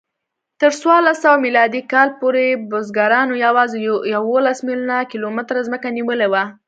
تر 0.61 0.71
څوارلسسوه 0.81 1.41
میلادي 1.45 1.81
کال 1.91 2.09
پورې 2.21 2.45
بزګرانو 2.69 3.35
یواځې 3.45 3.77
یوولس 4.15 4.59
میلیونه 4.67 4.97
کیلومتره 5.11 5.65
ځمکه 5.67 5.87
نیولې 5.97 6.27
وه. 6.29 6.43